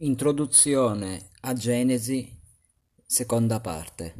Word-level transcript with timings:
Introduzione 0.00 1.30
a 1.40 1.54
Genesi, 1.54 2.30
seconda 3.06 3.60
parte. 3.60 4.14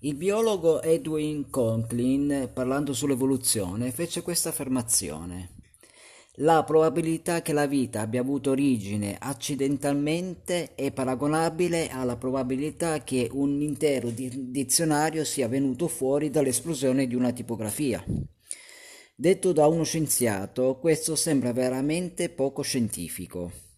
Il 0.00 0.14
biologo 0.14 0.82
Edwin 0.82 1.48
Conklin, 1.48 2.50
parlando 2.52 2.92
sull'evoluzione, 2.92 3.90
fece 3.92 4.20
questa 4.20 4.50
affermazione. 4.50 5.54
La 6.34 6.64
probabilità 6.64 7.40
che 7.40 7.54
la 7.54 7.64
vita 7.64 8.02
abbia 8.02 8.20
avuto 8.20 8.50
origine 8.50 9.16
accidentalmente 9.18 10.74
è 10.74 10.92
paragonabile 10.92 11.88
alla 11.88 12.18
probabilità 12.18 13.02
che 13.02 13.30
un 13.32 13.58
intero 13.62 14.10
dizionario 14.10 15.24
sia 15.24 15.48
venuto 15.48 15.88
fuori 15.88 16.28
dall'esplosione 16.28 17.06
di 17.06 17.14
una 17.14 17.32
tipografia. 17.32 18.04
Detto 19.14 19.52
da 19.52 19.66
uno 19.66 19.84
scienziato, 19.84 20.76
questo 20.78 21.16
sembra 21.16 21.54
veramente 21.54 22.28
poco 22.28 22.60
scientifico. 22.60 23.70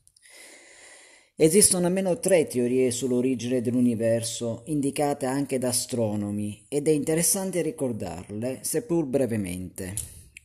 Esistono 1.37 1.87
almeno 1.87 2.21
tre 2.21 2.47
teorie 2.47 2.93
sull'origine 2.93 3.61
dell'universo, 3.61 4.63
indicate 4.67 5.27
anche 5.27 5.59
da 5.59 5.67
astronomi, 5.69 6.65
ed 6.69 6.87
è 6.87 6.93
interessante 6.93 7.61
ricordarle, 7.61 8.61
seppur 8.63 9.05
brevemente. 9.07 9.95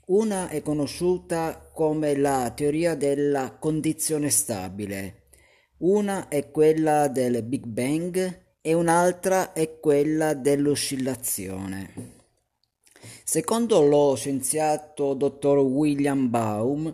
Una 0.08 0.50
è 0.50 0.64
conosciuta 0.64 1.70
come 1.72 2.18
la 2.18 2.52
teoria 2.56 2.96
della 2.96 3.56
condizione 3.60 4.32
stabile, 4.32 5.28
una 5.82 6.28
è 6.28 6.50
quella 6.50 7.08
del 7.08 7.44
Big 7.44 7.68
Bang 7.68 8.46
e 8.60 8.74
un'altra 8.74 9.54
è 9.54 9.80
quella 9.80 10.34
dell'oscillazione. 10.34 12.18
Secondo 13.24 13.82
lo 13.82 14.16
scienziato 14.16 15.14
dottor 15.14 15.60
William 15.60 16.32
Baum, 16.32 16.92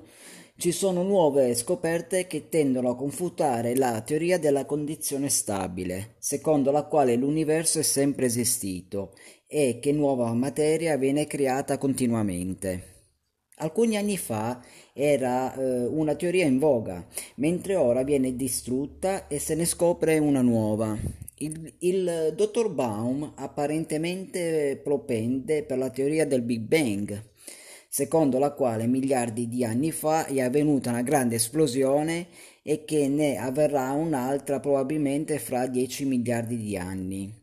ci 0.58 0.72
sono 0.72 1.04
nuove 1.04 1.54
scoperte 1.54 2.28
che 2.28 2.48
tendono 2.48 2.90
a 2.90 2.96
confutare 2.96 3.76
la 3.76 4.00
teoria 4.02 4.40
della 4.40 4.66
condizione 4.66 5.28
stabile, 5.28 6.16
secondo 6.18 6.72
la 6.72 6.84
quale 6.84 7.16
l'universo 7.16 7.80
è 7.80 7.84
sempre 7.84 8.28
esistito 8.28 9.14
e 9.48 9.80
che 9.82 9.92
nuova 9.92 10.32
materia 10.34 10.96
viene 10.96 11.28
creata 11.28 11.78
continuamente. 11.78 12.94
Alcuni 13.58 13.98
anni 13.98 14.18
fa 14.18 14.64
era 14.94 15.54
eh, 15.54 15.86
una 15.86 16.16
teoria 16.16 16.46
in 16.46 16.58
voga, 16.58 17.06
mentre 17.36 17.76
ora 17.76 18.04
viene 18.04 18.36
distrutta 18.36 19.28
e 19.28 19.40
se 19.40 19.56
ne 19.56 19.66
scopre 19.66 20.18
una 20.20 20.42
nuova. 20.42 20.98
Il, 21.40 21.74
il 21.80 22.34
dottor 22.34 22.70
Baum 22.70 23.34
apparentemente 23.36 24.80
propende 24.82 25.64
per 25.64 25.78
la 25.78 25.90
teoria 25.90 26.26
del 26.26 26.42
Big 26.42 26.62
Bang, 26.62 27.34
secondo 27.96 28.40
la 28.40 28.52
quale 28.52 28.88
miliardi 28.88 29.48
di 29.48 29.64
anni 29.64 29.90
fa 29.90 30.26
è 30.26 30.42
avvenuta 30.42 30.90
una 30.90 31.02
grande 31.02 31.36
esplosione 31.36 32.28
e 32.62 32.84
che 32.84 33.08
ne 33.08 33.38
avverrà 33.38 33.90
un'altra 33.94 34.60
probabilmente 34.60 35.40
fra 35.40 35.66
10 35.66 36.04
miliardi 36.04 36.58
di 36.58 36.76
anni. 36.76 37.34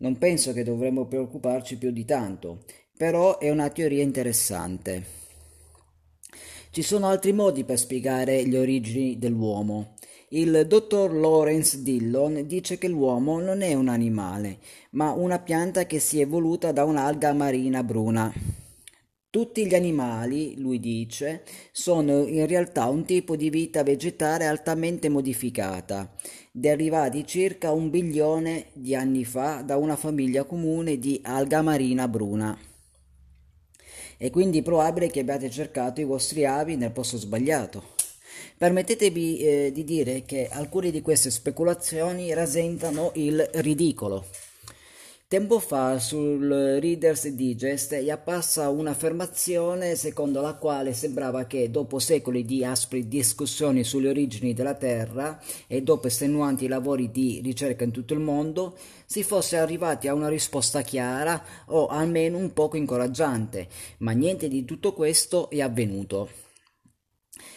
Non 0.00 0.18
penso 0.18 0.52
che 0.52 0.62
dovremmo 0.62 1.06
preoccuparci 1.06 1.78
più 1.78 1.90
di 1.90 2.04
tanto, 2.04 2.64
però 2.94 3.38
è 3.38 3.48
una 3.48 3.70
teoria 3.70 4.02
interessante. 4.02 5.04
Ci 6.70 6.82
sono 6.82 7.06
altri 7.06 7.32
modi 7.32 7.64
per 7.64 7.78
spiegare 7.78 8.44
le 8.44 8.58
origini 8.58 9.18
dell'uomo. 9.18 9.94
Il 10.28 10.66
dottor 10.68 11.14
Lawrence 11.14 11.82
Dillon 11.82 12.46
dice 12.46 12.76
che 12.76 12.88
l'uomo 12.88 13.40
non 13.40 13.62
è 13.62 13.72
un 13.72 13.88
animale, 13.88 14.58
ma 14.90 15.12
una 15.12 15.38
pianta 15.38 15.86
che 15.86 15.98
si 15.98 16.18
è 16.18 16.24
evoluta 16.24 16.72
da 16.72 16.84
un'alga 16.84 17.32
marina 17.32 17.82
bruna. 17.82 18.63
Tutti 19.34 19.66
gli 19.66 19.74
animali, 19.74 20.54
lui 20.60 20.78
dice, 20.78 21.42
sono 21.72 22.24
in 22.24 22.46
realtà 22.46 22.86
un 22.86 23.04
tipo 23.04 23.34
di 23.34 23.50
vita 23.50 23.82
vegetale 23.82 24.46
altamente 24.46 25.08
modificata, 25.08 26.14
derivati 26.52 27.26
circa 27.26 27.72
un 27.72 27.90
bilione 27.90 28.66
di 28.74 28.94
anni 28.94 29.24
fa 29.24 29.62
da 29.62 29.76
una 29.76 29.96
famiglia 29.96 30.44
comune 30.44 31.00
di 31.00 31.18
alga 31.24 31.62
marina 31.62 32.06
bruna. 32.06 32.56
È 34.16 34.30
quindi 34.30 34.62
probabile 34.62 35.10
che 35.10 35.18
abbiate 35.18 35.50
cercato 35.50 36.00
i 36.00 36.04
vostri 36.04 36.46
avi 36.46 36.76
nel 36.76 36.92
posto 36.92 37.16
sbagliato. 37.16 37.96
Permettetevi 38.56 39.38
eh, 39.38 39.72
di 39.72 39.82
dire 39.82 40.22
che 40.22 40.46
alcune 40.48 40.92
di 40.92 41.00
queste 41.00 41.32
speculazioni 41.32 42.32
rasentano 42.32 43.10
il 43.14 43.50
ridicolo. 43.54 44.24
Tempo 45.34 45.58
fa 45.58 45.98
sul 45.98 46.46
Reader's 46.80 47.26
Digest 47.26 47.92
è 47.94 48.08
apparsa 48.08 48.68
un'affermazione 48.68 49.96
secondo 49.96 50.40
la 50.40 50.54
quale 50.54 50.92
sembrava 50.92 51.44
che 51.46 51.72
dopo 51.72 51.98
secoli 51.98 52.44
di 52.44 52.64
aspre 52.64 53.08
discussioni 53.08 53.82
sulle 53.82 54.10
origini 54.10 54.54
della 54.54 54.74
Terra 54.74 55.42
e 55.66 55.82
dopo 55.82 56.06
estenuanti 56.06 56.68
lavori 56.68 57.10
di 57.10 57.40
ricerca 57.42 57.82
in 57.82 57.90
tutto 57.90 58.14
il 58.14 58.20
mondo 58.20 58.78
si 59.06 59.24
fosse 59.24 59.56
arrivati 59.56 60.06
a 60.06 60.14
una 60.14 60.28
risposta 60.28 60.82
chiara 60.82 61.44
o 61.66 61.88
almeno 61.88 62.38
un 62.38 62.52
poco 62.52 62.76
incoraggiante, 62.76 63.66
ma 63.98 64.12
niente 64.12 64.46
di 64.46 64.64
tutto 64.64 64.92
questo 64.92 65.50
è 65.50 65.60
avvenuto. 65.60 66.28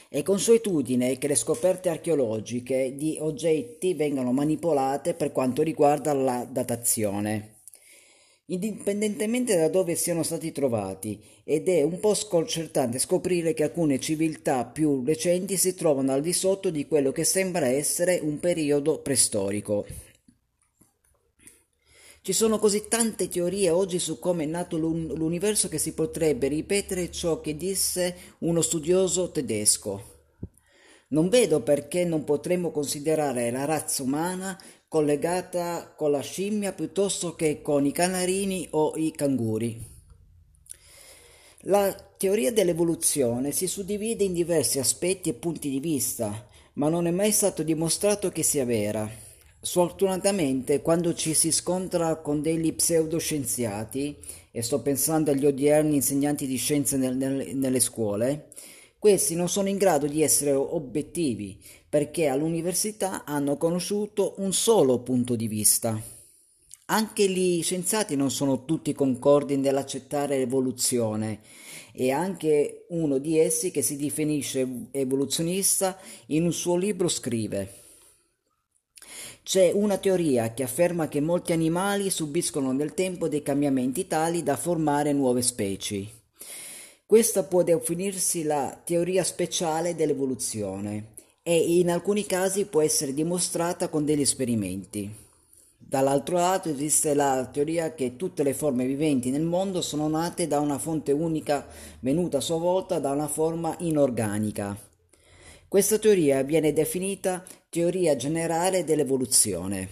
È 0.09 0.23
consuetudine 0.23 1.19
che 1.19 1.27
le 1.27 1.35
scoperte 1.35 1.89
archeologiche 1.89 2.95
di 2.95 3.17
oggetti 3.19 3.93
vengano 3.93 4.31
manipolate 4.31 5.13
per 5.13 5.31
quanto 5.31 5.61
riguarda 5.61 6.11
la 6.13 6.43
datazione 6.49 7.51
indipendentemente 8.50 9.58
da 9.58 9.68
dove 9.68 9.96
siano 9.96 10.24
stati 10.24 10.52
trovati, 10.52 11.22
ed 11.44 11.68
è 11.68 11.81
un 11.81 12.00
po' 12.00 12.13
sconcertante 12.13 13.00
scoprire 13.00 13.53
che 13.53 13.63
alcune 13.63 14.00
civiltà 14.00 14.66
più 14.66 15.03
recenti 15.03 15.58
si 15.58 15.74
trovano 15.74 16.13
al 16.13 16.22
di 16.22 16.34
sotto 16.34 16.69
di 16.69 16.88
quello 16.88 17.12
che 17.12 17.24
sembra 17.24 17.68
essere 17.68 18.19
un 18.22 18.40
periodo 18.40 19.00
preistorico. 19.00 19.85
Ci 22.22 22.34
sono 22.34 22.59
così 22.59 22.88
tante 22.90 23.30
teorie 23.30 23.69
oggi 23.69 24.00
su 24.00 24.19
come 24.19 24.44
è 24.44 24.47
nato 24.47 24.78
l'universo 24.78 25.69
che 25.69 25.78
si 25.78 25.94
potrebbe 25.94 26.50
ripetere 26.50 27.09
ciò 27.09 27.40
che 27.40 27.56
disse 27.56 28.16
uno 28.40 28.62
studioso 28.62 29.31
tedesco. 29.31 30.16
Non 31.09 31.29
vedo 31.29 31.62
perché 31.62 32.03
non 32.03 32.25
potremmo 32.25 32.72
considerare 32.72 33.50
la 33.50 33.64
razza 33.64 34.03
umana 34.03 34.62
collegata 34.87 35.93
con 35.95 36.11
la 36.11 36.21
scimmia 36.21 36.71
piuttosto 36.71 37.35
che 37.35 37.61
con 37.61 37.85
i 37.85 37.91
canarini 37.91 38.67
o 38.71 38.93
i 38.95 39.11
canguri. 39.11 39.95
La 41.61 41.93
teoria 42.17 42.53
dell'evoluzione 42.53 43.51
si 43.51 43.67
suddivide 43.67 44.23
in 44.23 44.33
diversi 44.33 44.79
aspetti 44.79 45.29
e 45.29 45.33
punti 45.33 45.69
di 45.69 45.81
vista, 45.81 46.47
ma 46.73 46.87
non 46.87 47.07
è 47.07 47.11
mai 47.11 47.31
stato 47.31 47.63
dimostrato 47.63 48.29
che 48.29 48.43
sia 48.43 48.63
vera. 48.63 49.09
Sfortunatamente, 49.59 50.81
quando 50.81 51.13
ci 51.13 51.33
si 51.33 51.51
scontra 51.51 52.15
con 52.17 52.41
degli 52.41 52.73
pseudoscienziati, 52.73 54.15
e 54.51 54.61
sto 54.61 54.81
pensando 54.81 55.31
agli 55.31 55.45
odierni 55.45 55.95
insegnanti 55.95 56.47
di 56.47 56.55
scienze 56.55 56.95
nel, 56.95 57.17
nel, 57.17 57.55
nelle 57.55 57.79
scuole, 57.81 58.47
questi 58.97 59.35
non 59.35 59.49
sono 59.49 59.67
in 59.67 59.77
grado 59.77 60.07
di 60.07 60.23
essere 60.23 60.53
obiettivi 60.53 61.61
perché 61.89 62.27
all'università 62.27 63.23
hanno 63.25 63.57
conosciuto 63.57 64.35
un 64.37 64.53
solo 64.53 64.99
punto 64.99 65.35
di 65.35 65.47
vista. 65.47 65.99
Anche 66.89 67.29
gli 67.29 67.61
scienziati 67.61 68.15
non 68.15 68.31
sono 68.31 68.65
tutti 68.65 68.93
concordi 68.93 69.57
nell'accettare 69.57 70.37
l'evoluzione 70.37 71.39
e 71.91 72.11
anche 72.11 72.85
uno 72.89 73.17
di 73.17 73.37
essi 73.39 73.71
che 73.71 73.81
si 73.81 73.97
definisce 73.97 74.87
evoluzionista 74.91 75.97
in 76.27 76.45
un 76.45 76.53
suo 76.53 76.75
libro 76.75 77.07
scrive 77.07 77.85
c'è 79.47 79.71
una 79.73 79.97
teoria 79.97 80.53
che 80.53 80.63
afferma 80.63 81.07
che 81.07 81.21
molti 81.21 81.53
animali 81.53 82.09
subiscono 82.09 82.73
nel 82.73 82.93
tempo 82.93 83.29
dei 83.29 83.41
cambiamenti 83.41 84.05
tali 84.05 84.43
da 84.43 84.57
formare 84.57 85.13
nuove 85.13 85.41
specie. 85.41 86.05
Questa 87.05 87.43
può 87.43 87.63
definirsi 87.63 88.43
la 88.43 88.77
teoria 88.83 89.23
speciale 89.23 89.95
dell'evoluzione 89.95 91.15
e 91.50 91.78
in 91.80 91.90
alcuni 91.90 92.25
casi 92.25 92.66
può 92.66 92.82
essere 92.82 93.14
dimostrata 93.14 93.88
con 93.88 94.03
degli 94.03 94.20
esperimenti. 94.20 95.09
Dall'altro 95.78 96.35
lato 96.35 96.67
esiste 96.67 97.14
la 97.14 97.47
teoria 97.49 97.94
che 97.94 98.17
tutte 98.17 98.44
le 98.44 98.53
forme 98.53 98.85
viventi 98.85 99.29
nel 99.29 99.44
mondo 99.44 99.82
sono 99.82 100.09
nate 100.09 100.46
da 100.46 100.59
una 100.59 100.78
fonte 100.78 101.14
unica 101.14 101.66
venuta 102.02 102.40
a 102.40 102.41
sua 102.41 102.58
volta 102.58 102.99
da 102.99 103.11
una 103.11 103.29
forma 103.29 103.73
inorganica. 103.79 104.78
Questa 105.70 105.97
teoria 105.97 106.44
viene 106.44 106.73
definita 106.73 107.41
teoria 107.70 108.17
generale 108.17 108.84
dell'evoluzione 108.84 109.88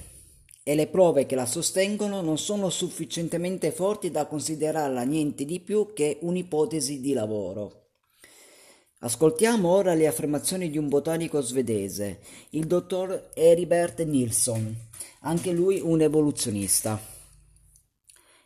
e 0.62 0.76
le 0.76 0.88
prove 0.88 1.26
che 1.26 1.36
la 1.36 1.46
sostengono 1.46 2.20
non 2.20 2.38
sono 2.38 2.70
sufficientemente 2.70 3.72
forti 3.72 4.12
da 4.12 4.26
considerarla 4.26 5.04
niente 5.04 5.46
di 5.46 5.62
più 5.62 5.94
che 5.94 6.18
un'ipotesi 6.20 7.00
di 7.00 7.14
lavoro. 7.14 7.85
Ascoltiamo 9.00 9.68
ora 9.68 9.94
le 9.94 10.08
affermazioni 10.08 10.70
di 10.70 10.78
un 10.78 10.88
botanico 10.88 11.42
svedese, 11.42 12.22
il 12.52 12.66
dottor 12.66 13.32
Heribert 13.34 14.02
Nilsson, 14.04 14.74
anche 15.22 15.52
lui 15.52 15.82
un 15.82 16.00
evoluzionista. 16.00 17.00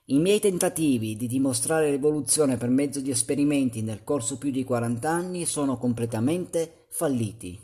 I 0.05 0.17
miei 0.17 0.39
tentativi 0.39 1.15
di 1.15 1.27
dimostrare 1.27 1.91
l'evoluzione 1.91 2.57
per 2.57 2.69
mezzo 2.69 2.99
di 2.99 3.11
esperimenti 3.11 3.83
nel 3.83 4.03
corso 4.03 4.39
più 4.39 4.49
di 4.49 4.63
40 4.63 5.07
anni 5.07 5.45
sono 5.45 5.77
completamente 5.77 6.87
falliti. 6.89 7.57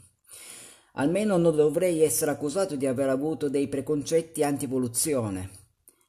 Almeno 0.93 1.37
non 1.37 1.55
dovrei 1.55 2.01
essere 2.01 2.29
accusato 2.29 2.75
di 2.75 2.85
aver 2.85 3.09
avuto 3.09 3.49
dei 3.49 3.67
preconcetti 3.67 4.43
anti-evoluzione. 4.43 5.64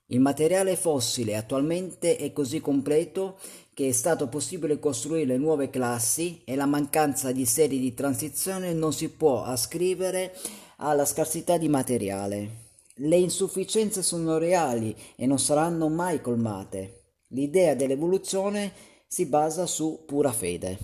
Il 0.08 0.20
materiale 0.20 0.76
fossile 0.76 1.36
attualmente 1.36 2.16
è 2.16 2.32
così 2.32 2.60
completo 2.60 3.38
che 3.74 3.88
è 3.88 3.92
stato 3.92 4.28
possibile 4.28 4.78
costruire 4.78 5.36
nuove 5.36 5.68
classi 5.68 6.42
e 6.44 6.54
la 6.54 6.66
mancanza 6.66 7.32
di 7.32 7.44
serie 7.44 7.80
di 7.80 7.92
transizione 7.92 8.72
non 8.72 8.92
si 8.92 9.08
può 9.10 9.42
ascrivere 9.42 10.32
alla 10.76 11.04
scarsità 11.04 11.58
di 11.58 11.68
materiale. 11.68 12.64
Le 12.98 13.16
insufficienze 13.16 14.02
sono 14.02 14.38
reali 14.38 14.94
e 15.16 15.26
non 15.26 15.40
saranno 15.40 15.88
mai 15.88 16.20
colmate. 16.20 17.14
L'idea 17.30 17.74
dell'evoluzione 17.74 18.72
si 19.08 19.26
basa 19.26 19.66
su 19.66 20.04
pura 20.06 20.32
fede. 20.32 20.78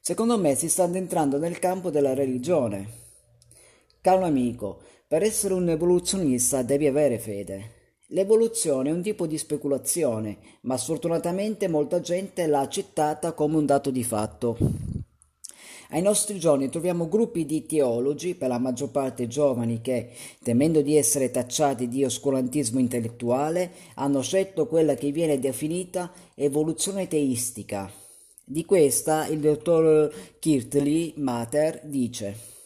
Secondo 0.00 0.38
me 0.38 0.54
si 0.54 0.68
sta 0.68 0.84
addentrando 0.84 1.38
nel 1.38 1.58
campo 1.58 1.90
della 1.90 2.12
religione. 2.12 3.06
Caro 4.00 4.24
amico, 4.24 4.82
per 5.08 5.22
essere 5.22 5.54
un 5.54 5.66
evoluzionista 5.70 6.60
devi 6.60 6.86
avere 6.86 7.18
fede. 7.18 7.76
L'evoluzione 8.08 8.90
è 8.90 8.92
un 8.92 9.00
tipo 9.00 9.26
di 9.26 9.38
speculazione, 9.38 10.36
ma 10.62 10.76
sfortunatamente 10.76 11.66
molta 11.66 12.00
gente 12.00 12.46
l'ha 12.46 12.60
accettata 12.60 13.32
come 13.32 13.56
un 13.56 13.64
dato 13.64 13.90
di 13.90 14.04
fatto. 14.04 14.58
Ai 15.90 16.02
nostri 16.02 16.38
giorni 16.38 16.68
troviamo 16.68 17.08
gruppi 17.08 17.46
di 17.46 17.64
teologi, 17.64 18.34
per 18.34 18.48
la 18.48 18.58
maggior 18.58 18.90
parte 18.90 19.26
giovani, 19.28 19.80
che, 19.80 20.10
temendo 20.42 20.82
di 20.82 20.98
essere 20.98 21.30
tacciati 21.30 21.88
di 21.88 22.04
oscurantismo 22.04 22.78
intellettuale, 22.78 23.70
hanno 23.94 24.20
scelto 24.20 24.66
quella 24.66 24.94
che 24.94 25.10
viene 25.10 25.38
definita 25.38 26.12
evoluzione 26.34 27.08
teistica. 27.08 27.90
Di 28.44 28.66
questa 28.66 29.26
il 29.26 29.40
dottor 29.40 30.12
Kirtley 30.38 31.14
Mater 31.16 31.80
dice 31.84 32.56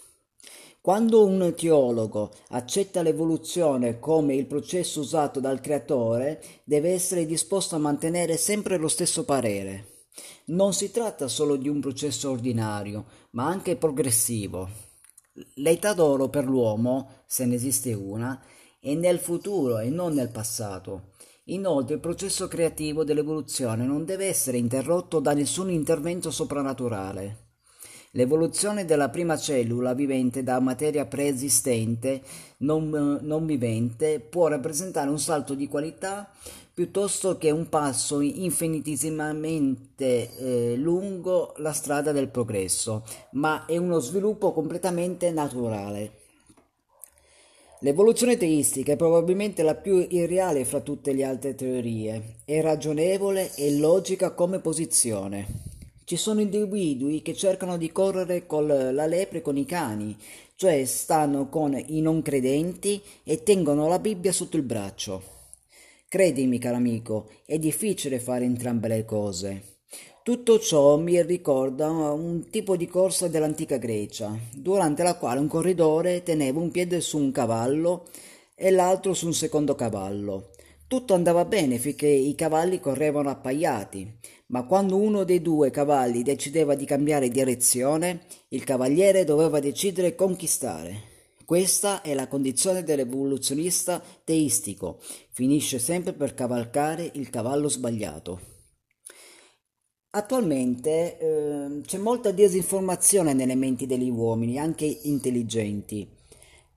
quando 0.82 1.24
un 1.24 1.54
teologo 1.56 2.32
accetta 2.48 3.02
l'evoluzione 3.02 4.00
come 4.00 4.34
il 4.34 4.46
processo 4.46 4.98
usato 4.98 5.38
dal 5.38 5.60
creatore, 5.60 6.42
deve 6.64 6.90
essere 6.90 7.24
disposto 7.24 7.76
a 7.76 7.78
mantenere 7.78 8.36
sempre 8.36 8.78
lo 8.78 8.88
stesso 8.88 9.24
parere. 9.24 10.08
Non 10.46 10.74
si 10.74 10.90
tratta 10.90 11.28
solo 11.28 11.54
di 11.54 11.68
un 11.68 11.78
processo 11.78 12.32
ordinario, 12.32 13.04
ma 13.30 13.46
anche 13.46 13.76
progressivo. 13.76 14.68
L'età 15.54 15.94
d'oro 15.94 16.28
per 16.28 16.46
l'uomo, 16.46 17.22
se 17.26 17.46
ne 17.46 17.54
esiste 17.54 17.92
una, 17.92 18.42
è 18.80 18.92
nel 18.94 19.20
futuro 19.20 19.78
e 19.78 19.88
non 19.88 20.14
nel 20.14 20.30
passato. 20.30 21.10
Inoltre 21.44 21.94
il 21.94 22.00
processo 22.00 22.48
creativo 22.48 23.04
dell'evoluzione 23.04 23.86
non 23.86 24.04
deve 24.04 24.26
essere 24.26 24.58
interrotto 24.58 25.20
da 25.20 25.32
nessun 25.32 25.70
intervento 25.70 26.32
soprannaturale. 26.32 27.51
L'evoluzione 28.14 28.84
della 28.84 29.08
prima 29.08 29.38
cellula 29.38 29.94
vivente 29.94 30.42
da 30.42 30.60
materia 30.60 31.06
preesistente 31.06 32.20
non, 32.58 32.90
non 33.22 33.46
vivente 33.46 34.20
può 34.20 34.48
rappresentare 34.48 35.08
un 35.08 35.18
salto 35.18 35.54
di 35.54 35.66
qualità 35.66 36.30
piuttosto 36.74 37.38
che 37.38 37.50
un 37.50 37.70
passo 37.70 38.20
infinitesimamente 38.20 40.36
eh, 40.36 40.76
lungo 40.76 41.54
la 41.56 41.72
strada 41.72 42.12
del 42.12 42.28
progresso, 42.28 43.02
ma 43.32 43.64
è 43.64 43.78
uno 43.78 43.98
sviluppo 43.98 44.52
completamente 44.52 45.30
naturale. 45.30 46.18
L'evoluzione 47.80 48.36
teistica 48.36 48.92
è 48.92 48.96
probabilmente 48.96 49.62
la 49.62 49.74
più 49.74 50.06
irreale 50.06 50.66
fra 50.66 50.80
tutte 50.80 51.14
le 51.14 51.24
altre 51.24 51.54
teorie, 51.54 52.40
è 52.44 52.60
ragionevole 52.60 53.54
e 53.54 53.78
logica 53.78 54.32
come 54.32 54.58
posizione. 54.58 55.71
Ci 56.04 56.16
sono 56.16 56.40
individui 56.40 57.22
che 57.22 57.34
cercano 57.34 57.76
di 57.76 57.92
correre 57.92 58.46
con 58.46 58.66
la 58.66 59.06
lepre 59.06 59.40
con 59.40 59.56
i 59.56 59.64
cani, 59.64 60.16
cioè 60.56 60.84
stanno 60.84 61.48
con 61.48 61.80
i 61.86 62.00
non 62.00 62.22
credenti 62.22 63.00
e 63.22 63.42
tengono 63.42 63.86
la 63.86 63.98
Bibbia 63.98 64.32
sotto 64.32 64.56
il 64.56 64.64
braccio. 64.64 65.22
Credimi, 66.08 66.58
caro 66.58 66.76
amico, 66.76 67.30
è 67.46 67.58
difficile 67.58 68.18
fare 68.18 68.44
entrambe 68.44 68.88
le 68.88 69.04
cose. 69.04 69.62
Tutto 70.22 70.58
ciò 70.58 70.98
mi 70.98 71.20
ricorda 71.22 71.88
un 71.88 72.48
tipo 72.50 72.76
di 72.76 72.86
corsa 72.86 73.28
dell'antica 73.28 73.76
Grecia, 73.76 74.36
durante 74.54 75.02
la 75.02 75.16
quale 75.16 75.40
un 75.40 75.48
corridore 75.48 76.22
teneva 76.22 76.60
un 76.60 76.70
piede 76.70 77.00
su 77.00 77.18
un 77.18 77.30
cavallo 77.32 78.08
e 78.54 78.70
l'altro 78.70 79.14
su 79.14 79.26
un 79.26 79.34
secondo 79.34 79.74
cavallo. 79.74 80.50
Tutto 80.86 81.14
andava 81.14 81.46
bene 81.46 81.78
finché 81.78 82.06
i 82.06 82.34
cavalli 82.34 82.78
correvano 82.78 83.30
appaiati, 83.30 84.18
ma 84.52 84.64
quando 84.64 84.96
uno 84.96 85.24
dei 85.24 85.40
due 85.40 85.70
cavalli 85.70 86.22
decideva 86.22 86.74
di 86.74 86.84
cambiare 86.84 87.28
direzione, 87.28 88.26
il 88.48 88.64
cavaliere 88.64 89.24
doveva 89.24 89.60
decidere 89.60 90.14
conquistare. 90.14 91.10
Questa 91.44 92.02
è 92.02 92.14
la 92.14 92.28
condizione 92.28 92.82
dell'evoluzionista 92.82 94.02
teistico, 94.24 95.00
finisce 95.30 95.78
sempre 95.78 96.12
per 96.12 96.34
cavalcare 96.34 97.10
il 97.14 97.30
cavallo 97.30 97.68
sbagliato. 97.68 98.40
Attualmente 100.10 101.18
eh, 101.18 101.80
c'è 101.86 101.96
molta 101.96 102.30
disinformazione 102.30 103.32
nelle 103.32 103.54
menti 103.54 103.86
degli 103.86 104.10
uomini, 104.10 104.58
anche 104.58 104.84
intelligenti. 104.84 106.06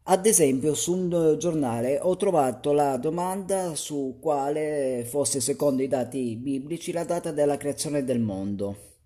Ad 0.07 0.27
esempio, 0.27 0.75
su 0.75 0.93
un 0.93 1.35
giornale 1.39 1.97
ho 1.99 2.15
trovato 2.15 2.73
la 2.73 2.95
domanda 2.97 3.73
su 3.73 4.19
quale 4.21 5.03
fosse, 5.09 5.41
secondo 5.41 5.81
i 5.81 5.87
dati 5.87 6.35
biblici, 6.35 6.91
la 6.91 7.03
data 7.03 7.31
della 7.31 7.57
creazione 7.57 8.03
del 8.03 8.19
mondo, 8.19 8.97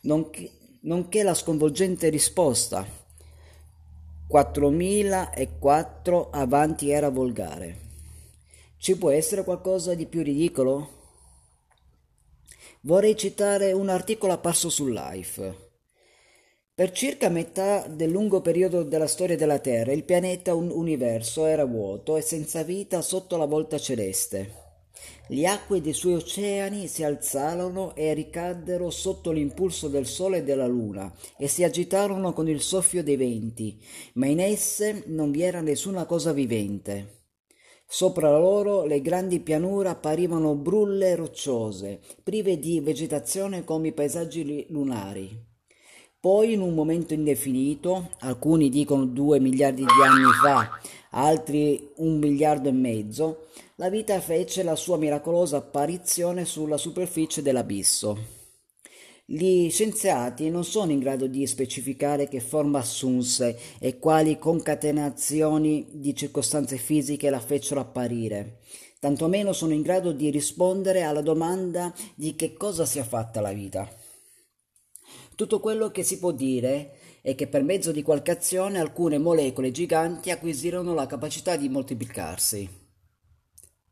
nonché, 0.00 0.50
nonché 0.80 1.22
la 1.22 1.34
sconvolgente 1.34 2.08
risposta 2.08 2.84
4004 4.26 6.30
avanti 6.30 6.90
era 6.90 7.10
volgare. 7.10 7.82
Ci 8.76 8.98
può 8.98 9.10
essere 9.10 9.44
qualcosa 9.44 9.94
di 9.94 10.06
più 10.06 10.24
ridicolo? 10.24 11.02
Vorrei 12.80 13.16
citare 13.16 13.70
un 13.70 13.88
articolo 13.88 14.32
apparso 14.32 14.68
su 14.68 14.88
Life. 14.88 15.73
Per 16.76 16.90
circa 16.90 17.28
metà 17.28 17.86
del 17.86 18.10
lungo 18.10 18.40
periodo 18.40 18.82
della 18.82 19.06
storia 19.06 19.36
della 19.36 19.60
Terra, 19.60 19.92
il 19.92 20.02
pianeta 20.02 20.56
un 20.56 20.72
universo 20.72 21.44
era 21.46 21.64
vuoto 21.64 22.16
e 22.16 22.20
senza 22.20 22.64
vita 22.64 23.00
sotto 23.00 23.36
la 23.36 23.44
volta 23.44 23.78
celeste. 23.78 24.62
Le 25.28 25.46
acque 25.46 25.80
dei 25.80 25.92
suoi 25.92 26.14
oceani 26.14 26.88
si 26.88 27.04
alzarono 27.04 27.94
e 27.94 28.12
ricaddero 28.12 28.90
sotto 28.90 29.30
l'impulso 29.30 29.86
del 29.86 30.08
Sole 30.08 30.38
e 30.38 30.42
della 30.42 30.66
Luna 30.66 31.14
e 31.38 31.46
si 31.46 31.62
agitarono 31.62 32.32
con 32.32 32.48
il 32.48 32.60
soffio 32.60 33.04
dei 33.04 33.14
venti, 33.14 33.80
ma 34.14 34.26
in 34.26 34.40
esse 34.40 35.04
non 35.06 35.30
vi 35.30 35.42
era 35.42 35.60
nessuna 35.60 36.06
cosa 36.06 36.32
vivente. 36.32 37.26
Sopra 37.86 38.36
loro 38.36 38.84
le 38.84 39.00
grandi 39.00 39.38
pianure 39.38 39.90
apparivano 39.90 40.56
brulle 40.56 41.14
rocciose, 41.14 42.00
prive 42.20 42.58
di 42.58 42.80
vegetazione 42.80 43.62
come 43.62 43.88
i 43.88 43.92
paesaggi 43.92 44.66
lunari. 44.70 45.52
Poi 46.24 46.54
in 46.54 46.62
un 46.62 46.72
momento 46.72 47.12
indefinito, 47.12 48.12
alcuni 48.20 48.70
dicono 48.70 49.04
due 49.04 49.40
miliardi 49.40 49.82
di 49.82 50.02
anni 50.02 50.32
fa, 50.42 50.80
altri 51.10 51.90
un 51.96 52.16
miliardo 52.16 52.70
e 52.70 52.72
mezzo, 52.72 53.48
la 53.74 53.90
vita 53.90 54.18
fece 54.22 54.62
la 54.62 54.74
sua 54.74 54.96
miracolosa 54.96 55.58
apparizione 55.58 56.46
sulla 56.46 56.78
superficie 56.78 57.42
dell'abisso. 57.42 58.16
Gli 59.26 59.68
scienziati 59.68 60.48
non 60.48 60.64
sono 60.64 60.92
in 60.92 60.98
grado 60.98 61.26
di 61.26 61.46
specificare 61.46 62.26
che 62.26 62.40
forma 62.40 62.78
assunse 62.78 63.58
e 63.78 63.98
quali 63.98 64.38
concatenazioni 64.38 65.88
di 65.92 66.16
circostanze 66.16 66.78
fisiche 66.78 67.28
la 67.28 67.38
fecero 67.38 67.80
apparire, 67.80 68.60
tantomeno 68.98 69.52
sono 69.52 69.74
in 69.74 69.82
grado 69.82 70.12
di 70.12 70.30
rispondere 70.30 71.02
alla 71.02 71.20
domanda 71.20 71.92
di 72.14 72.34
che 72.34 72.54
cosa 72.54 72.86
sia 72.86 73.04
fatta 73.04 73.42
la 73.42 73.52
vita. 73.52 73.86
Tutto 75.34 75.58
quello 75.58 75.90
che 75.90 76.04
si 76.04 76.18
può 76.18 76.30
dire 76.30 76.98
è 77.20 77.34
che 77.34 77.48
per 77.48 77.64
mezzo 77.64 77.90
di 77.90 78.02
qualche 78.02 78.30
azione 78.30 78.78
alcune 78.78 79.18
molecole 79.18 79.72
giganti 79.72 80.30
acquisirono 80.30 80.94
la 80.94 81.06
capacità 81.06 81.56
di 81.56 81.68
moltiplicarsi. 81.68 82.68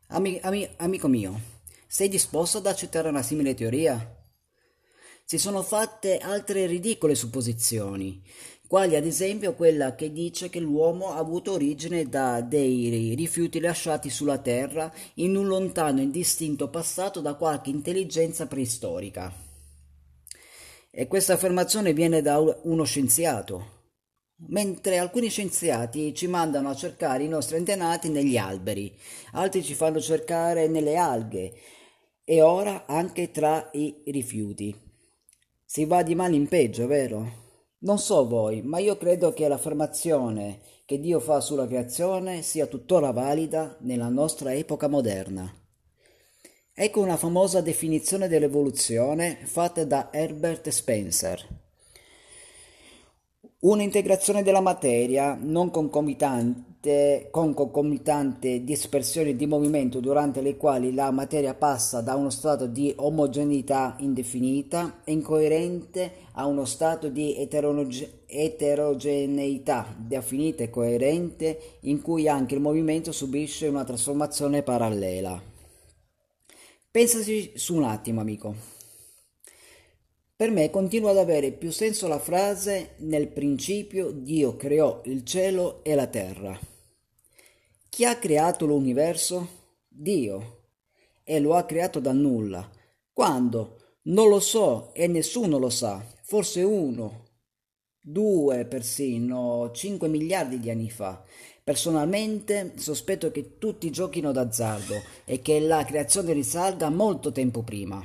Ami, 0.08 0.38
ami, 0.42 0.68
amico 0.76 1.08
mio, 1.08 1.40
sei 1.88 2.08
disposto 2.08 2.58
ad 2.58 2.66
accettare 2.66 3.08
una 3.08 3.22
simile 3.22 3.54
teoria? 3.54 4.18
Si 5.25 5.38
sono 5.38 5.62
fatte 5.62 6.18
altre 6.18 6.66
ridicole 6.66 7.16
supposizioni, 7.16 8.22
quali 8.68 8.94
ad 8.94 9.04
esempio 9.04 9.54
quella 9.54 9.96
che 9.96 10.12
dice 10.12 10.49
che 10.49 10.61
l'uomo 10.61 11.11
ha 11.11 11.16
avuto 11.16 11.52
origine 11.52 12.08
da 12.08 12.40
dei 12.40 13.14
rifiuti 13.16 13.58
lasciati 13.58 14.11
sulla 14.11 14.38
Terra 14.38 14.92
in 15.14 15.37
un 15.37 15.49
lontano 15.49 15.99
e 15.99 16.04
indistinto 16.04 16.68
passato 16.70 17.20
da 17.20 17.34
qualche 17.34 17.70
intelligenza 17.70 18.46
preistorica. 18.46 19.41
E 20.94 21.06
questa 21.06 21.32
affermazione 21.32 21.94
viene 21.94 22.20
da 22.20 22.38
uno 22.38 22.84
scienziato, 22.84 23.80
mentre 24.49 24.99
alcuni 24.99 25.30
scienziati 25.30 26.12
ci 26.14 26.26
mandano 26.26 26.68
a 26.68 26.75
cercare 26.75 27.25
i 27.25 27.28
nostri 27.28 27.56
antenati 27.56 28.11
negli 28.11 28.37
alberi, 28.37 28.94
altri 29.32 29.62
ci 29.62 29.72
fanno 29.72 30.00
cercare 30.00 30.68
nelle 30.68 30.96
alghe 30.96 31.54
e 32.22 32.42
ora 32.42 32.84
anche 32.84 33.30
tra 33.30 33.70
i 33.72 34.02
rifiuti. 34.04 34.78
Si 35.64 35.87
va 35.87 36.02
di 36.02 36.14
male 36.14 36.37
in 36.37 36.46
peggio, 36.46 36.87
vero? 36.87 37.40
Non 37.78 37.99
so 37.99 38.28
voi, 38.28 38.61
ma 38.61 38.78
io 38.78 38.99
credo 38.99 39.32
che 39.32 39.49
l'affermazione 39.49 40.61
che 40.84 41.00
Dio 41.00 41.20
fa 41.20 41.40
sulla 41.40 41.66
creazione 41.66 42.42
sia 42.42 42.66
tuttora 42.66 43.12
valida 43.12 43.78
nella 43.80 44.11
nostra 44.11 44.52
epoca 44.52 44.88
moderna. 44.88 45.50
Ecco 46.74 47.02
una 47.02 47.18
famosa 47.18 47.60
definizione 47.60 48.28
dell'evoluzione 48.28 49.40
fatta 49.42 49.84
da 49.84 50.08
Herbert 50.10 50.70
Spencer. 50.70 51.46
Un'integrazione 53.58 54.42
della 54.42 54.62
materia 54.62 55.38
non 55.38 55.70
concomitante, 55.70 57.28
con 57.30 57.52
concomitante 57.52 58.64
dispersione 58.64 59.36
di 59.36 59.46
movimento 59.46 60.00
durante 60.00 60.40
le 60.40 60.56
quali 60.56 60.94
la 60.94 61.10
materia 61.10 61.52
passa 61.52 62.00
da 62.00 62.14
uno 62.14 62.30
stato 62.30 62.66
di 62.66 62.90
omogeneità 62.96 63.96
indefinita 63.98 65.02
e 65.04 65.12
incoerente 65.12 66.12
a 66.32 66.46
uno 66.46 66.64
stato 66.64 67.08
di 67.10 67.36
eteroge- 67.36 68.20
eterogeneità 68.24 69.94
definita 69.94 70.62
e 70.62 70.70
coerente 70.70 71.58
in 71.80 72.00
cui 72.00 72.28
anche 72.28 72.54
il 72.54 72.62
movimento 72.62 73.12
subisce 73.12 73.66
una 73.66 73.84
trasformazione 73.84 74.62
parallela. 74.62 75.51
Pensaci 76.92 77.52
su 77.54 77.75
un 77.75 77.84
attimo, 77.84 78.20
amico. 78.20 78.54
Per 80.37 80.50
me 80.50 80.68
continua 80.68 81.12
ad 81.12 81.16
avere 81.16 81.50
più 81.50 81.72
senso 81.72 82.06
la 82.06 82.18
frase 82.18 82.96
nel 82.99 83.28
principio 83.28 84.11
Dio 84.11 84.56
creò 84.56 85.00
il 85.06 85.25
cielo 85.25 85.82
e 85.84 85.94
la 85.94 86.06
terra. 86.06 86.61
Chi 87.88 88.04
ha 88.04 88.18
creato 88.18 88.66
l'universo? 88.66 89.49
Dio. 89.88 90.64
E 91.25 91.40
lo 91.40 91.54
ha 91.54 91.64
creato 91.64 91.99
da 91.99 92.12
nulla. 92.12 92.70
Quando? 93.11 94.00
Non 94.02 94.28
lo 94.28 94.40
so 94.40 94.92
e 94.92 95.06
nessuno 95.06 95.56
lo 95.56 95.70
sa. 95.70 96.04
Forse 96.25 96.62
uno, 96.62 97.25
due 98.02 98.66
persino, 98.66 99.70
cinque 99.72 100.08
miliardi 100.08 100.58
di 100.58 100.68
anni 100.68 100.90
fa. 100.90 101.25
Personalmente 101.64 102.73
sospetto 102.76 103.31
che 103.31 103.57
tutti 103.59 103.90
giochino 103.90 104.33
d'azzardo 104.33 105.00
e 105.25 105.40
che 105.40 105.61
la 105.61 105.85
creazione 105.85 106.33
risalga 106.33 106.90
molto 106.90 107.31
tempo 107.31 107.62
prima. 107.62 108.04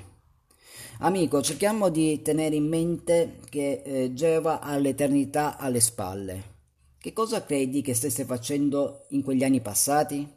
Amico, 0.99 1.41
cerchiamo 1.41 1.89
di 1.89 2.21
tenere 2.21 2.55
in 2.55 2.67
mente 2.67 3.39
che 3.49 3.81
eh, 3.83 4.13
Geova 4.13 4.59
ha 4.59 4.77
l'eternità 4.77 5.57
alle 5.57 5.79
spalle. 5.79 6.55
Che 6.99 7.13
cosa 7.13 7.43
credi 7.43 7.81
che 7.81 7.95
stesse 7.95 8.25
facendo 8.25 9.05
in 9.09 9.23
quegli 9.23 9.43
anni 9.43 9.61
passati? 9.61 10.27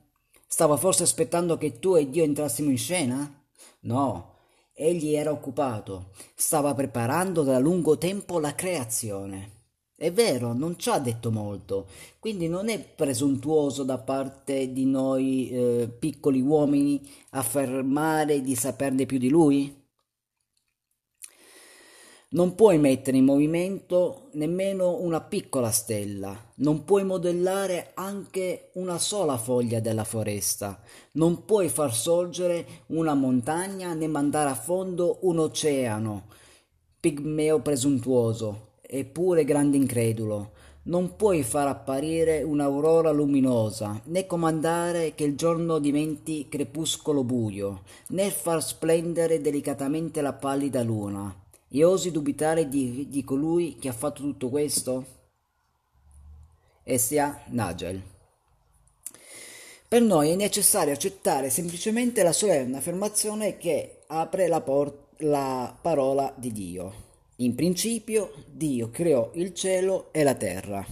Stava 0.46 0.78
forse 0.78 1.02
aspettando 1.02 1.58
che 1.58 1.78
tu 1.78 1.96
e 1.96 2.08
Dio 2.08 2.24
entrassimo 2.24 2.70
in 2.70 2.78
scena? 2.78 3.44
No, 3.80 4.36
egli 4.72 5.14
era 5.14 5.30
occupato, 5.30 6.12
stava 6.34 6.74
preparando 6.74 7.42
da 7.42 7.58
lungo 7.58 7.98
tempo 7.98 8.38
la 8.38 8.54
creazione. 8.54 9.59
È 10.00 10.10
vero, 10.10 10.54
non 10.54 10.78
ci 10.78 10.88
ha 10.88 10.98
detto 10.98 11.30
molto, 11.30 11.86
quindi 12.20 12.48
non 12.48 12.70
è 12.70 12.80
presuntuoso 12.82 13.82
da 13.82 13.98
parte 13.98 14.72
di 14.72 14.86
noi 14.86 15.50
eh, 15.50 15.90
piccoli 15.98 16.40
uomini 16.40 17.06
affermare 17.32 18.40
di 18.40 18.54
saperne 18.54 19.04
più 19.04 19.18
di 19.18 19.28
lui? 19.28 19.84
Non 22.30 22.54
puoi 22.54 22.78
mettere 22.78 23.18
in 23.18 23.26
movimento 23.26 24.30
nemmeno 24.32 24.96
una 25.02 25.20
piccola 25.20 25.70
stella, 25.70 26.34
non 26.54 26.84
puoi 26.86 27.04
modellare 27.04 27.90
anche 27.92 28.70
una 28.76 28.96
sola 28.96 29.36
foglia 29.36 29.80
della 29.80 30.04
foresta, 30.04 30.80
non 31.12 31.44
puoi 31.44 31.68
far 31.68 31.94
sorgere 31.94 32.84
una 32.86 33.12
montagna 33.12 33.92
né 33.92 34.06
mandare 34.06 34.48
a 34.48 34.54
fondo 34.54 35.18
un 35.24 35.40
oceano, 35.40 36.28
pigmeo 36.98 37.60
presuntuoso, 37.60 38.68
eppure 38.90 39.44
grande 39.44 39.76
incredulo. 39.76 40.50
Non 40.82 41.14
puoi 41.14 41.42
far 41.42 41.68
apparire 41.68 42.42
un'aurora 42.42 43.10
luminosa, 43.10 44.00
né 44.04 44.26
comandare 44.26 45.14
che 45.14 45.24
il 45.24 45.36
giorno 45.36 45.78
diventi 45.78 46.46
crepuscolo 46.48 47.22
buio, 47.22 47.82
né 48.08 48.30
far 48.30 48.62
splendere 48.62 49.40
delicatamente 49.40 50.20
la 50.20 50.32
pallida 50.32 50.82
luna 50.82 51.32
e 51.72 51.84
osi 51.84 52.10
dubitare 52.10 52.68
di, 52.68 53.06
di 53.08 53.22
colui 53.22 53.76
che 53.78 53.88
ha 53.88 53.92
fatto 53.92 54.22
tutto 54.22 54.48
questo? 54.48 55.04
S.A. 56.84 57.42
Nagel. 57.50 58.02
Per 59.86 60.02
noi 60.02 60.30
è 60.30 60.34
necessario 60.34 60.92
accettare 60.92 61.50
semplicemente 61.50 62.22
la 62.22 62.32
solenne 62.32 62.78
affermazione 62.78 63.56
che 63.56 64.02
apre 64.06 64.48
la, 64.48 64.60
por- 64.60 65.08
la 65.18 65.76
parola 65.80 66.32
di 66.36 66.52
Dio. 66.52 67.08
In 67.40 67.54
principio 67.54 68.32
Dio 68.52 68.90
creò 68.90 69.30
il 69.32 69.54
cielo 69.54 70.12
e 70.12 70.24
la 70.24 70.34
terra. 70.34 70.86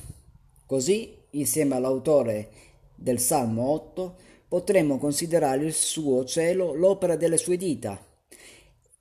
Così, 0.64 1.14
insieme 1.33 1.75
all'autore 1.75 2.49
del 2.95 3.19
Salmo 3.19 3.69
8, 3.69 4.14
potremmo 4.49 4.97
considerare 4.97 5.67
il 5.67 5.75
suo 5.75 6.25
cielo 6.25 6.73
l'opera 6.73 7.17
delle 7.17 7.37
sue 7.37 7.59
dita, 7.59 8.02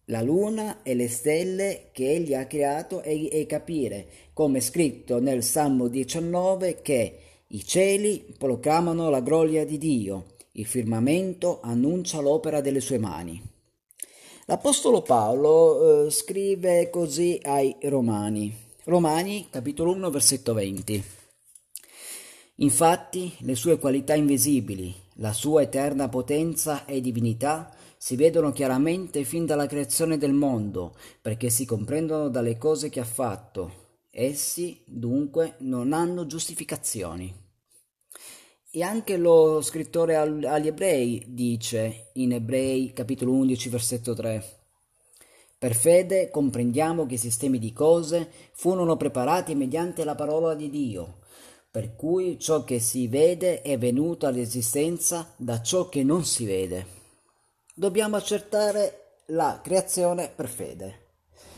la 0.06 0.22
luna 0.22 0.82
e 0.84 0.94
le 0.94 1.08
stelle 1.08 1.88
che 1.94 2.12
egli 2.12 2.34
ha 2.34 2.46
creato 2.48 3.01
e, 3.01 3.30
e 3.32 3.46
capire, 3.46 4.08
come 4.34 4.60
scritto 4.60 5.22
nel 5.22 5.42
Salmo 5.42 5.88
19, 5.88 6.82
che 6.82 7.20
i 7.48 7.63
cieli 7.63 8.25
proclamano 8.38 9.10
la 9.10 9.22
gloria 9.22 9.66
di 9.66 9.77
Dio, 9.77 10.25
il 10.51 10.66
firmamento 10.66 11.62
annuncia 11.62 12.20
l'opera 12.20 12.60
delle 12.60 12.82
sue 12.82 12.98
mani. 12.98 13.56
L'Apostolo 14.50 15.01
Paolo 15.01 16.06
eh, 16.06 16.10
scrive 16.10 16.89
così 16.89 17.38
ai 17.44 17.75
Romani. 17.82 18.56
Romani, 18.86 19.48
capitolo 19.50 19.92
1, 19.92 20.10
versetto 20.10 20.54
20. 20.54 21.04
Infatti, 22.56 23.36
le 23.39 23.56
sue 23.56 23.77
qualità 23.77 24.16
invisibili, 24.16 24.96
la 25.16 25.34
sua 25.34 25.63
eterna 25.63 26.08
potenza 26.08 26.86
e 26.86 27.01
divinità 27.01 27.75
si 27.98 28.16
vedono 28.16 28.54
chiaramente 28.54 29.25
fin 29.25 29.46
dalla 29.46 29.68
creazione 29.68 30.18
del 30.18 30.32
mondo, 30.32 30.96
perché 31.22 31.50
si 31.50 31.66
comprendono 31.66 32.30
dalle 32.30 32.58
cose 32.58 32.88
che 32.88 33.01
ha 33.01 33.06
fatto. 33.06 33.98
Essi, 34.10 34.82
dunque, 34.86 35.56
non 35.58 35.92
hanno 35.92 36.25
giustificazioni. 36.25 37.47
E 38.70 38.84
anche 38.84 39.18
lo 39.18 39.62
scrittore 39.62 40.16
agli 40.16 40.68
ebrei 40.68 41.24
dice 41.28 42.10
in 42.14 42.34
Ebrei 42.34 42.92
capitolo 42.94 43.32
11 43.32 43.70
versetto 43.70 44.14
3 44.14 44.44
Per 45.58 45.74
fede 45.74 46.30
comprendiamo 46.30 47.06
che 47.06 47.16
i 47.16 47.18
sistemi 47.18 47.60
di 47.60 47.72
cose 47.72 48.30
furono 48.54 48.98
preparati 48.98 49.56
mediante 49.56 50.04
la 50.04 50.16
parola 50.16 50.54
di 50.54 50.70
Dio, 50.70 51.20
per 51.72 51.96
cui 51.96 52.38
ciò 52.40 52.64
che 52.64 52.80
si 52.80 53.08
vede 53.08 53.62
è 53.62 53.78
venuto 53.78 54.28
all'esistenza 54.28 55.34
da 55.38 55.62
ciò 55.62 55.88
che 55.90 56.04
non 56.04 56.26
si 56.26 56.46
vede 56.46 56.98
dobbiamo 57.78 58.16
accertare 58.16 59.22
la 59.28 59.60
creazione 59.62 60.32
per 60.36 60.48
fede. 60.48 61.06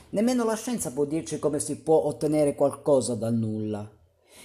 Nemmeno 0.09 0.43
la 0.43 0.55
scienza 0.55 0.91
può 0.91 1.05
dirci 1.05 1.39
come 1.39 1.61
si 1.61 1.77
può 1.77 1.95
ottenere 1.95 2.55
qualcosa 2.55 3.15
dal 3.15 3.33
nulla. 3.33 3.89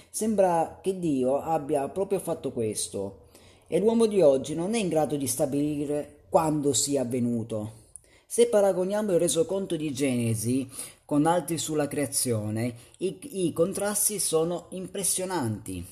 Sembra 0.09 0.79
che 0.81 0.99
Dio 0.99 1.41
abbia 1.41 1.87
proprio 1.89 2.19
fatto 2.19 2.51
questo 2.51 3.23
e 3.67 3.79
l'uomo 3.79 4.05
di 4.05 4.21
oggi 4.21 4.55
non 4.55 4.73
è 4.75 4.77
in 4.77 4.89
grado 4.89 5.15
di 5.15 5.27
stabilire 5.27 6.23
quando 6.29 6.73
sia 6.73 7.01
avvenuto. 7.01 7.83
Se 8.27 8.47
paragoniamo 8.47 9.13
il 9.13 9.19
resoconto 9.19 9.75
di 9.75 9.93
Genesi 9.93 10.69
con 11.05 11.25
altri 11.25 11.57
sulla 11.57 11.87
creazione, 11.87 12.75
i, 12.97 13.45
i 13.45 13.53
contrasti 13.53 14.19
sono 14.19 14.67
impressionanti. 14.69 15.85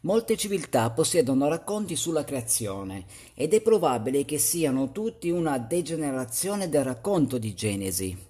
Molte 0.00 0.36
civiltà 0.36 0.90
possiedono 0.90 1.48
racconti 1.48 1.96
sulla 1.96 2.24
creazione 2.24 3.04
ed 3.34 3.52
è 3.52 3.60
probabile 3.60 4.24
che 4.24 4.38
siano 4.38 4.92
tutti 4.92 5.30
una 5.30 5.58
degenerazione 5.58 6.68
del 6.68 6.84
racconto 6.84 7.38
di 7.38 7.54
Genesi. 7.54 8.27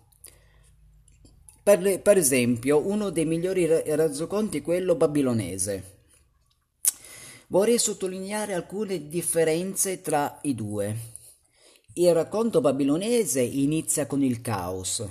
Per, 1.68 2.00
per 2.00 2.16
esempio, 2.16 2.78
uno 2.78 3.10
dei 3.10 3.26
migliori 3.26 3.66
resoconti 3.66 4.56
è 4.56 4.62
quello 4.62 4.94
babilonese. 4.94 5.98
Vorrei 7.48 7.78
sottolineare 7.78 8.54
alcune 8.54 9.06
differenze 9.08 10.00
tra 10.00 10.38
i 10.44 10.54
due. 10.54 10.96
Il 11.92 12.14
racconto 12.14 12.62
babilonese 12.62 13.42
inizia 13.42 14.06
con 14.06 14.22
il 14.22 14.40
caos, 14.40 15.06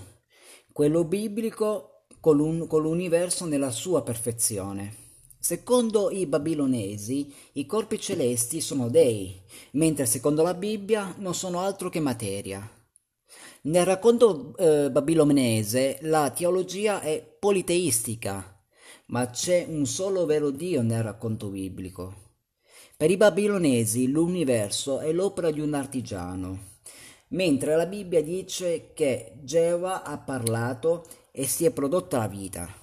quello 0.71 1.03
biblico 1.03 2.05
con 2.19 2.37
l'universo 2.37 3.45
nella 3.45 3.69
sua 3.69 4.01
perfezione. 4.01 4.95
Secondo 5.39 6.09
i 6.09 6.25
babilonesi, 6.25 7.31
i 7.51 7.67
corpi 7.67 7.99
celesti 7.99 8.61
sono 8.61 8.89
dei, 8.89 9.39
mentre 9.73 10.07
secondo 10.07 10.41
la 10.41 10.55
Bibbia 10.55 11.13
non 11.19 11.35
sono 11.35 11.59
altro 11.59 11.89
che 11.89 11.99
materia. 11.99 12.76
Nel 13.67 13.85
racconto 13.85 14.55
eh, 14.55 14.89
babilonese 14.89 15.97
la 16.03 16.29
teologia 16.29 17.01
è 17.01 17.21
politeistica, 17.21 18.63
ma 19.07 19.29
c'è 19.29 19.65
un 19.67 19.85
solo 19.85 20.25
vero 20.25 20.51
Dio 20.51 20.81
nel 20.81 21.03
racconto 21.03 21.49
biblico. 21.49 22.15
Per 22.95 23.11
i 23.11 23.17
babilonesi 23.17 24.07
l'universo 24.07 24.99
è 24.99 25.11
l'opera 25.11 25.51
di 25.51 25.59
un 25.59 25.73
artigiano, 25.73 26.59
mentre 27.29 27.75
la 27.75 27.85
Bibbia 27.85 28.23
dice 28.23 28.91
che 28.93 29.33
Geova 29.41 30.03
ha 30.03 30.17
parlato 30.17 31.05
e 31.31 31.45
si 31.45 31.65
è 31.65 31.71
prodotta 31.71 32.19
la 32.19 32.27
vita. 32.29 32.73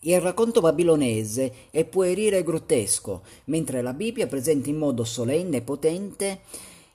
Il 0.00 0.20
racconto 0.20 0.60
babilonese 0.60 1.70
è 1.70 1.84
puerile 1.84 2.38
e 2.38 2.42
grottesco, 2.42 3.22
mentre 3.44 3.82
la 3.82 3.92
Bibbia 3.92 4.26
presenta 4.26 4.68
in 4.68 4.78
modo 4.78 5.04
solenne 5.04 5.58
e 5.58 5.62
potente 5.62 6.40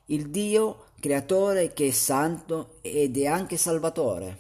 il 0.08 0.30
Dio 0.30 0.88
creatore 1.02 1.74
che 1.74 1.88
è 1.88 1.92
santo 1.92 2.78
ed 2.80 3.18
è 3.18 3.26
anche 3.26 3.58
salvatore. 3.58 4.38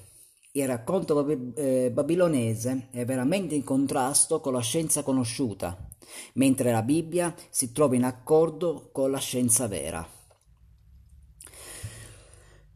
Il 0.53 0.67
racconto 0.67 1.27
eh, 1.55 1.91
babilonese 1.91 2.87
è 2.91 3.03
veramente 3.03 3.55
in 3.55 3.65
contrasto 3.65 4.39
con 4.39 4.53
la 4.53 4.61
scienza 4.61 5.03
conosciuta, 5.03 5.89
mentre 6.33 6.71
la 6.71 6.83
Bibbia 6.83 7.35
si 7.49 7.73
trova 7.73 7.95
in 7.95 8.05
accordo 8.05 8.89
con 8.93 9.11
la 9.11 9.19
scienza 9.19 9.67
vera. 9.67 10.07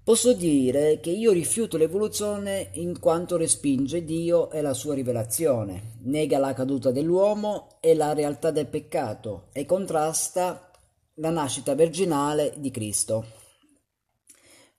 Posso 0.06 0.34
dire 0.34 1.00
che 1.00 1.10
io 1.10 1.32
rifiuto 1.32 1.78
l'evoluzione 1.78 2.70
in 2.74 3.00
quanto 3.00 3.38
respinge 3.38 4.06
Dio 4.06 4.52
e 4.52 4.62
la 4.62 4.74
sua 4.74 4.94
rivelazione, 4.94 5.98
nega 6.04 6.38
la 6.38 6.54
caduta 6.54 6.92
dell'uomo 6.92 7.78
e 7.80 7.96
la 7.96 8.14
realtà 8.14 8.52
del 8.52 8.68
peccato 8.68 9.48
e 9.52 9.66
contrasta 9.66 10.70
la 11.16 11.30
nascita 11.30 11.74
virginale 11.74 12.54
di 12.58 12.70
Cristo. 12.72 13.44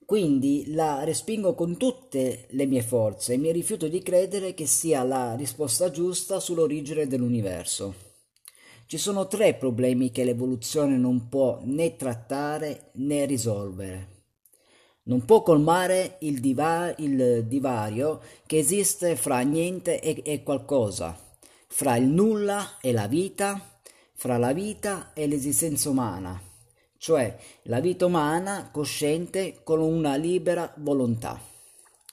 Quindi 0.07 0.73
la 0.73 1.05
respingo 1.05 1.55
con 1.55 1.77
tutte 1.77 2.47
le 2.51 2.65
mie 2.65 2.83
forze 2.83 3.35
e 3.35 3.37
mi 3.37 3.53
rifiuto 3.53 3.89
di 3.89 4.03
credere 4.03 4.55
che 4.55 4.65
sia 4.65 5.03
la 5.03 5.35
risposta 5.35 5.91
giusta 5.91 6.41
sull'origine 6.41 7.07
dell'universo. 7.07 7.95
Ci 8.87 8.97
sono 8.97 9.27
tre 9.27 9.55
problemi 9.55 10.11
che 10.11 10.25
l'evoluzione 10.25 10.97
non 10.97 11.29
può 11.29 11.61
né 11.65 11.97
trattare 11.97 12.93
né 12.95 13.27
risolvere 13.27 14.15
non 15.07 15.25
può 15.25 15.43
colmare 15.43 16.17
il, 16.21 16.41
diva- 16.41 16.95
il 16.99 17.45
divario 17.47 18.21
che 18.47 18.59
esiste 18.59 19.17
fra 19.17 19.41
niente 19.41 20.01
e, 20.01 20.23
e 20.25 20.43
qualcosa, 20.43 21.17
fra 21.69 21.97
il 21.97 22.07
nulla 22.07 22.79
e 22.81 22.93
la 22.93 23.07
vita, 23.07 23.81
fra 24.15 24.37
la 24.37 24.53
vita 24.53 25.13
e 25.13 25.27
l'esistenza 25.27 25.91
umana, 25.91 26.41
cioè 26.99 27.37
la 27.62 27.81
vita 27.81 28.07
umana 28.07 28.71
cosciente 28.73 29.61
con 29.62 29.81
una 29.81 30.17
libera 30.17 30.73
volontà. 30.79 31.41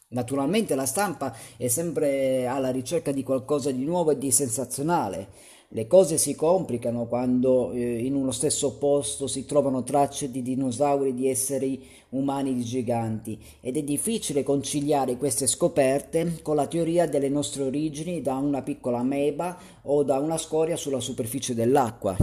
Naturalmente 0.10 0.76
la 0.76 0.86
stampa 0.86 1.36
è 1.58 1.68
sempre 1.68 2.46
alla 2.46 2.70
ricerca 2.70 3.12
di 3.12 3.24
qualcosa 3.24 3.72
di 3.72 3.84
nuovo 3.84 4.12
e 4.12 4.18
di 4.18 4.32
sensazionale, 4.32 5.28
le 5.76 5.88
cose 5.88 6.20
si 6.20 6.36
complicano 6.36 7.08
quando 7.08 7.72
eh, 7.72 8.06
in 8.06 8.14
uno 8.14 8.30
stesso 8.30 8.78
posto 8.78 9.26
si 9.26 9.44
trovano 9.48 9.82
tracce 9.82 10.30
di 10.30 10.44
dinosauri, 10.44 11.16
di 11.16 11.28
esseri 11.28 11.84
umani, 12.10 12.54
di 12.54 12.64
giganti 12.64 13.40
ed 13.60 13.78
è 13.78 13.82
difficile 13.82 14.44
conciliare 14.44 15.18
queste 15.18 15.48
scoperte 15.48 16.42
con 16.44 16.58
la 16.58 16.68
teoria 16.68 17.08
delle 17.08 17.28
nostre 17.28 17.64
origini 17.64 18.22
da 18.22 18.36
una 18.36 18.62
piccola 18.62 19.00
ameba 19.00 19.58
o 19.82 20.04
da 20.04 20.20
una 20.20 20.38
scoria 20.38 20.78
sulla 20.78 21.00
superficie 21.00 21.56
dell'acqua. 21.56 22.16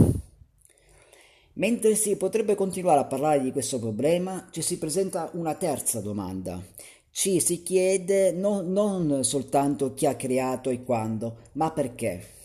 Mentre 1.53 1.95
si 1.95 2.15
potrebbe 2.15 2.55
continuare 2.55 3.01
a 3.01 3.05
parlare 3.05 3.41
di 3.41 3.51
questo 3.51 3.77
problema, 3.77 4.47
ci 4.51 4.61
si 4.61 4.77
presenta 4.77 5.29
una 5.33 5.55
terza 5.55 5.99
domanda. 5.99 6.63
Ci 7.09 7.41
si 7.41 7.61
chiede 7.61 8.31
non, 8.31 8.71
non 8.71 9.23
soltanto 9.25 9.93
chi 9.93 10.05
ha 10.05 10.15
creato 10.15 10.69
e 10.69 10.83
quando, 10.83 11.39
ma 11.53 11.71
perché. 11.71 12.39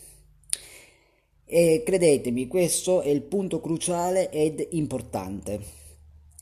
E 1.45 1.83
credetemi, 1.85 2.47
questo 2.47 2.99
è 2.99 3.07
il 3.07 3.21
punto 3.21 3.61
cruciale 3.61 4.29
ed 4.29 4.67
importante. 4.71 5.85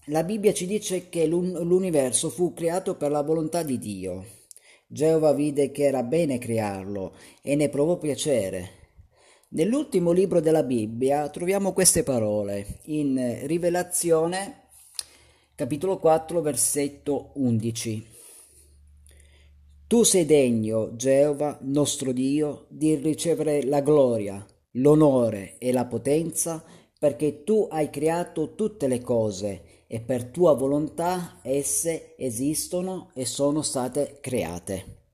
La 0.06 0.24
Bibbia 0.24 0.54
ci 0.54 0.66
dice 0.66 1.10
che 1.10 1.28
l'universo 1.28 2.32
fu 2.32 2.54
creato 2.54 2.96
per 2.96 3.12
la 3.12 3.22
volontà 3.22 3.62
di 3.62 3.78
Dio. 3.78 4.26
Geova 4.88 5.34
vide 5.34 5.70
che 5.70 5.84
era 5.84 6.02
bene 6.02 6.40
crearlo 6.40 7.16
e 7.44 7.56
ne 7.56 7.70
provò 7.70 7.98
piacere. 7.98 8.85
Nell'ultimo 9.50 10.12
libro 10.12 10.40
della 10.42 10.64
Bibbia 10.64 11.30
troviamo 11.30 11.72
queste 11.72 12.04
parole 12.04 12.80
in 12.86 13.42
Rivelazione 13.44 14.64
capitolo 15.56 15.98
4 15.98 16.42
versetto 16.42 17.32
11. 17.36 18.08
Tu 19.88 20.04
sei 20.04 20.26
degno, 20.26 20.96
Geova, 20.96 21.60
nostro 21.62 22.12
Dio, 22.12 22.66
di 22.70 22.96
ricevere 22.96 23.64
la 23.64 23.82
gloria 23.82 24.46
l'onore 24.78 25.58
e 25.58 25.72
la 25.72 25.86
potenza, 25.86 26.64
perché 26.98 27.44
tu 27.44 27.68
hai 27.70 27.90
creato 27.90 28.56
tutte 28.56 28.88
le 28.88 29.02
cose 29.02 29.84
e 29.88 30.02
per 30.02 30.26
tua 30.26 30.54
volontà 30.54 31.40
esse 31.44 32.16
esistono 32.18 33.12
e 33.14 33.26
sono 33.26 33.62
state 33.62 34.18
create. 34.22 35.05